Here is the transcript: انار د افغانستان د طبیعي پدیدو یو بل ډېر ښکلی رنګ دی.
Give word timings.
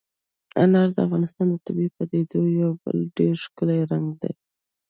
انار 0.63 0.87
د 0.95 0.97
افغانستان 1.05 1.47
د 1.49 1.55
طبیعي 1.65 1.89
پدیدو 1.97 2.39
یو 2.61 2.71
بل 2.83 2.97
ډېر 3.17 3.35
ښکلی 3.45 3.79
رنګ 3.91 4.07
دی. 4.21 4.33